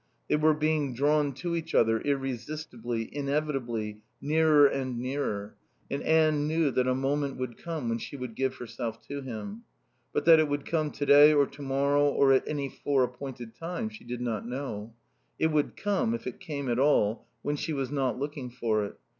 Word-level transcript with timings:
They 0.29 0.35
were 0.35 0.55
being 0.55 0.95
drawn 0.95 1.31
to 1.33 1.55
each 1.55 1.75
other, 1.75 1.99
irresistibly, 1.99 3.07
inevitably, 3.15 4.01
nearer 4.19 4.65
and 4.65 4.97
nearer, 4.97 5.53
and 5.91 6.01
Anne 6.01 6.47
knew 6.47 6.71
that 6.71 6.87
a 6.87 6.95
moment 6.95 7.37
would 7.37 7.55
come 7.55 7.87
when 7.87 7.99
she 7.99 8.17
would 8.17 8.33
give 8.33 8.55
herself 8.55 8.99
to 9.09 9.21
him. 9.21 9.61
But 10.11 10.25
that 10.25 10.39
it 10.39 10.49
would 10.49 10.65
come 10.65 10.89
today 10.89 11.33
or 11.33 11.45
to 11.45 11.61
morrow 11.61 12.05
or 12.09 12.33
at 12.33 12.47
any 12.47 12.67
fore 12.67 13.03
appointed 13.03 13.53
time 13.53 13.89
she 13.89 14.03
did 14.03 14.21
not 14.21 14.47
know. 14.47 14.95
It 15.37 15.51
would 15.51 15.77
come, 15.77 16.15
if 16.15 16.25
it 16.25 16.39
came 16.39 16.67
at 16.67 16.79
all, 16.79 17.27
when 17.43 17.55
she 17.55 17.71
was 17.71 17.91
not 17.91 18.17
looking 18.17 18.49
for 18.49 18.83
it. 18.83 18.97